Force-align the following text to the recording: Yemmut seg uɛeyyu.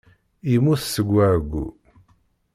Yemmut 0.51 0.81
seg 0.85 1.07
uɛeyyu. 1.15 1.65